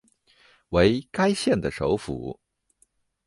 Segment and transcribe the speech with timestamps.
[0.69, 2.39] 为该县的首府。